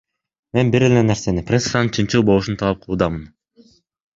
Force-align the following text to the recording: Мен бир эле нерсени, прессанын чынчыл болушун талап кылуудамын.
Мен 0.57 0.69
бир 0.75 0.85
эле 0.87 1.03
нерсени, 1.09 1.43
прессанын 1.51 1.93
чынчыл 1.99 2.27
болушун 2.31 2.61
талап 2.63 2.81
кылуудамын. 2.83 3.29